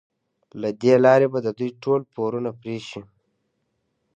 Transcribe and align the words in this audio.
له 0.61 0.69
دې 0.81 0.95
لارې 1.05 1.27
به 1.33 1.39
د 1.43 1.47
دوی 1.57 1.69
ټول 1.83 2.01
پورونه 2.13 2.49
پرې 2.59 2.77
شي. 2.89 3.01